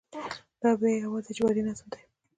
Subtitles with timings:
[0.61, 2.01] دا بیا یوازې اجباري نظم دی.